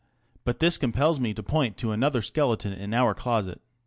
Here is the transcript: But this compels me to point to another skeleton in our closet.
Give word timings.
But 0.45 0.57
this 0.57 0.79
compels 0.79 1.19
me 1.19 1.31
to 1.35 1.43
point 1.43 1.77
to 1.77 1.91
another 1.91 2.23
skeleton 2.23 2.73
in 2.73 2.91
our 2.91 3.13
closet. 3.13 3.61